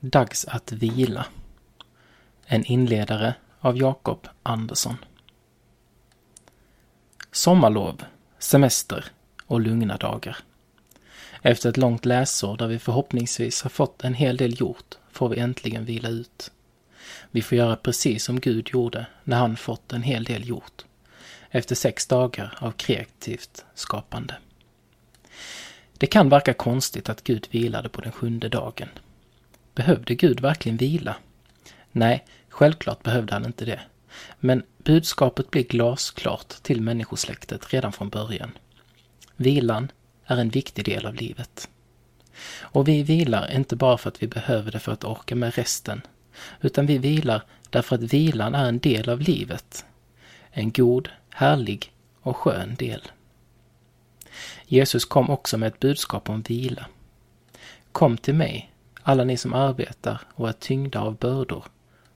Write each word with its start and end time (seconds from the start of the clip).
Dags 0.00 0.44
att 0.44 0.72
vila. 0.72 1.26
En 2.46 2.64
inledare 2.64 3.34
av 3.60 3.78
Jakob 3.78 4.28
Andersson. 4.42 4.96
Sommarlov, 7.32 8.04
semester 8.38 9.04
och 9.46 9.60
lugna 9.60 9.96
dagar. 9.96 10.36
Efter 11.42 11.68
ett 11.68 11.76
långt 11.76 12.04
läsår 12.04 12.56
där 12.56 12.66
vi 12.66 12.78
förhoppningsvis 12.78 13.62
har 13.62 13.70
fått 13.70 14.04
en 14.04 14.14
hel 14.14 14.36
del 14.36 14.60
gjort 14.60 14.94
får 15.12 15.28
vi 15.28 15.38
äntligen 15.38 15.84
vila 15.84 16.08
ut. 16.08 16.50
Vi 17.30 17.42
får 17.42 17.58
göra 17.58 17.76
precis 17.76 18.24
som 18.24 18.40
Gud 18.40 18.68
gjorde 18.72 19.06
när 19.24 19.36
han 19.36 19.56
fått 19.56 19.92
en 19.92 20.02
hel 20.02 20.24
del 20.24 20.48
gjort. 20.48 20.84
Efter 21.50 21.74
sex 21.74 22.06
dagar 22.06 22.58
av 22.60 22.70
kreativt 22.70 23.64
skapande. 23.74 24.34
Det 25.92 26.06
kan 26.06 26.28
verka 26.28 26.54
konstigt 26.54 27.08
att 27.08 27.24
Gud 27.24 27.48
vilade 27.50 27.88
på 27.88 28.00
den 28.00 28.12
sjunde 28.12 28.48
dagen. 28.48 28.88
Behövde 29.78 30.14
Gud 30.14 30.40
verkligen 30.40 30.76
vila? 30.76 31.16
Nej, 31.92 32.24
självklart 32.48 33.02
behövde 33.02 33.32
han 33.32 33.44
inte 33.44 33.64
det. 33.64 33.80
Men 34.40 34.62
budskapet 34.78 35.50
blir 35.50 35.62
glasklart 35.62 36.48
till 36.48 36.80
människosläktet 36.80 37.72
redan 37.72 37.92
från 37.92 38.08
början. 38.08 38.50
Vilan 39.36 39.92
är 40.24 40.36
en 40.36 40.48
viktig 40.48 40.84
del 40.84 41.06
av 41.06 41.14
livet. 41.14 41.68
Och 42.60 42.88
vi 42.88 43.02
vilar 43.02 43.52
inte 43.52 43.76
bara 43.76 43.98
för 43.98 44.08
att 44.08 44.22
vi 44.22 44.26
behöver 44.26 44.72
det 44.72 44.78
för 44.78 44.92
att 44.92 45.04
orka 45.04 45.36
med 45.36 45.54
resten, 45.54 46.02
utan 46.60 46.86
vi 46.86 46.98
vilar 46.98 47.42
därför 47.70 47.94
att 47.96 48.12
vilan 48.12 48.54
är 48.54 48.68
en 48.68 48.78
del 48.78 49.08
av 49.08 49.20
livet. 49.20 49.84
En 50.50 50.72
god, 50.72 51.08
härlig 51.30 51.92
och 52.20 52.36
skön 52.36 52.74
del. 52.74 53.02
Jesus 54.66 55.04
kom 55.04 55.30
också 55.30 55.58
med 55.58 55.66
ett 55.66 55.80
budskap 55.80 56.28
om 56.28 56.42
vila. 56.42 56.86
Kom 57.92 58.16
till 58.16 58.34
mig, 58.34 58.72
alla 59.08 59.24
ni 59.24 59.36
som 59.36 59.54
arbetar 59.54 60.20
och 60.34 60.48
är 60.48 60.52
tyngda 60.52 61.00
av 61.00 61.16
bördor, 61.16 61.64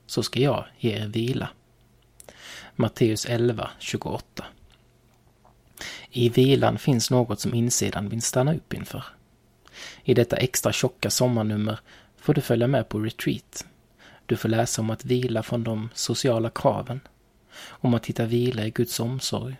så 0.05 0.23
ska 0.23 0.39
jag 0.39 0.65
ge 0.77 0.91
er 0.91 1.07
vila. 1.07 1.49
Matteus 2.75 3.25
11, 3.25 3.69
28. 3.79 4.45
I 6.09 6.29
vilan 6.29 6.77
finns 6.77 7.11
något 7.11 7.39
som 7.39 7.53
insidan 7.53 8.09
vill 8.09 8.21
stanna 8.21 8.55
upp 8.55 8.73
inför. 8.73 9.03
I 10.03 10.13
detta 10.13 10.35
extra 10.35 10.71
tjocka 10.71 11.09
sommarnummer 11.09 11.79
får 12.17 12.33
du 12.33 12.41
följa 12.41 12.67
med 12.67 12.89
på 12.89 12.99
retreat. 12.99 13.65
Du 14.25 14.37
får 14.37 14.49
läsa 14.49 14.81
om 14.81 14.89
att 14.89 15.05
vila 15.05 15.43
från 15.43 15.63
de 15.63 15.89
sociala 15.93 16.49
kraven, 16.49 16.99
om 17.67 17.93
att 17.93 18.05
hitta 18.05 18.25
vila 18.25 18.65
i 18.65 18.69
Guds 18.69 18.99
omsorg, 18.99 19.55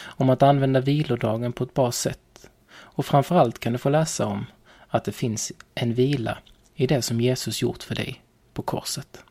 om 0.00 0.30
att 0.30 0.42
använda 0.42 0.80
vilodagen 0.80 1.52
på 1.52 1.64
ett 1.64 1.74
bra 1.74 1.92
sätt 1.92 2.50
och 2.70 3.06
framförallt 3.06 3.58
kan 3.58 3.72
du 3.72 3.78
få 3.78 3.88
läsa 3.88 4.26
om 4.26 4.46
att 4.88 5.04
det 5.04 5.12
finns 5.12 5.52
en 5.74 5.94
vila 5.94 6.38
i 6.74 6.86
det 6.86 7.02
som 7.02 7.20
Jesus 7.20 7.62
gjort 7.62 7.82
för 7.82 7.94
dig 7.94 8.22
på 8.52 8.62
korset. 8.62 9.24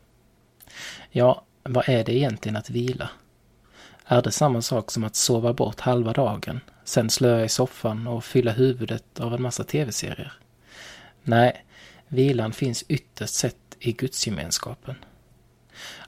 Ja, 1.10 1.44
vad 1.62 1.88
är 1.88 2.04
det 2.04 2.16
egentligen 2.16 2.56
att 2.56 2.70
vila? 2.70 3.10
Är 4.06 4.22
det 4.22 4.32
samma 4.32 4.62
sak 4.62 4.90
som 4.90 5.04
att 5.04 5.16
sova 5.16 5.52
bort 5.52 5.80
halva 5.80 6.12
dagen, 6.12 6.60
sen 6.84 7.10
slöa 7.10 7.44
i 7.44 7.48
soffan 7.48 8.06
och 8.06 8.24
fylla 8.24 8.52
huvudet 8.52 9.20
av 9.20 9.34
en 9.34 9.42
massa 9.42 9.64
tv-serier? 9.64 10.32
Nej, 11.22 11.64
vilan 12.08 12.52
finns 12.52 12.84
ytterst 12.88 13.34
sett 13.34 13.76
i 13.78 13.92
gudsgemenskapen. 13.92 14.96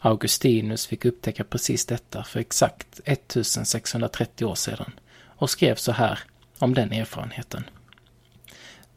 Augustinus 0.00 0.86
fick 0.86 1.04
upptäcka 1.04 1.44
precis 1.44 1.86
detta 1.86 2.24
för 2.24 2.40
exakt 2.40 3.00
1630 3.04 4.44
år 4.44 4.54
sedan 4.54 4.92
och 5.24 5.50
skrev 5.50 5.74
så 5.74 5.92
här 5.92 6.18
om 6.58 6.74
den 6.74 6.92
erfarenheten. 6.92 7.64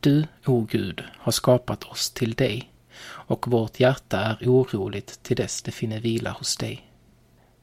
Du, 0.02 0.26
o 0.46 0.68
Gud, 0.72 1.04
har 1.18 1.32
skapat 1.32 1.84
oss 1.84 2.10
till 2.10 2.34
dig 2.34 2.72
och 3.02 3.48
vårt 3.48 3.80
hjärta 3.80 4.20
är 4.20 4.38
oroligt 4.46 5.24
till 5.24 5.36
dess 5.36 5.62
det 5.62 5.72
finner 5.72 6.00
vila 6.00 6.32
hos 6.32 6.58
dig. 6.58 6.92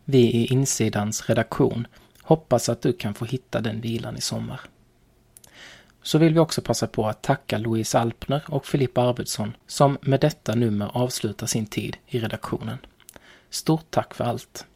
Vi 0.04 0.18
i 0.18 0.46
Insidans 0.46 1.28
redaktion 1.28 1.86
hoppas 2.22 2.68
att 2.68 2.82
du 2.82 2.92
kan 2.92 3.14
få 3.14 3.24
hitta 3.24 3.60
den 3.60 3.80
vilan 3.80 4.16
i 4.16 4.20
sommar. 4.20 4.60
Så 6.02 6.18
vill 6.18 6.32
vi 6.34 6.38
också 6.38 6.62
passa 6.62 6.86
på 6.86 7.06
att 7.08 7.22
tacka 7.22 7.58
Louise 7.58 7.98
Alpner 7.98 8.42
och 8.48 8.66
Filippa 8.66 9.02
Arvidsson 9.02 9.56
som 9.66 9.98
med 10.00 10.20
detta 10.20 10.54
nummer 10.54 10.90
avslutar 10.92 11.46
sin 11.46 11.66
tid 11.66 11.96
i 12.06 12.18
redaktionen. 12.18 12.78
Stort 13.50 13.90
tack 13.90 14.14
för 14.14 14.24
allt! 14.24 14.66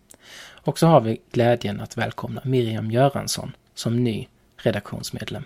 Och 0.42 0.78
så 0.78 0.86
har 0.86 1.00
vi 1.00 1.20
glädjen 1.32 1.80
att 1.80 1.96
välkomna 1.96 2.40
Miriam 2.44 2.90
Göransson 2.90 3.52
som 3.74 4.04
ny 4.04 4.28
redaktionsmedlem. 4.56 5.44